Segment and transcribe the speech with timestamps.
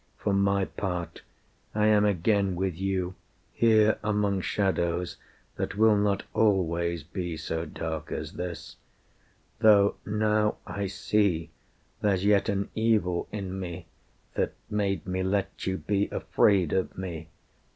[0.17, 1.21] For my part,
[1.75, 3.13] I am again with you,
[3.53, 5.17] here among shadows
[5.57, 8.77] That will not always be so dark as this;
[9.59, 11.51] Though now I see
[12.01, 13.85] there's yet an evil in me
[14.33, 17.27] That made me let you be afraid of me.